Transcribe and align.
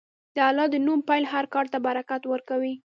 د 0.35 0.37
الله 0.49 0.67
د 0.71 0.75
نوم 0.85 0.99
پیل 1.09 1.23
هر 1.33 1.45
کار 1.53 1.65
ته 1.71 1.77
برکت 1.87 2.21
ورکوي. 2.27 2.73